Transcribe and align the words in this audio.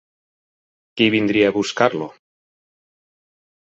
Qui 1.01 1.09
vindria 1.15 1.51
a 1.51 1.55
buscar-lo? 1.59 2.11